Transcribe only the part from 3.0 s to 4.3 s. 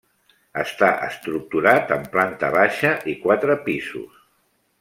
i quatre pisos.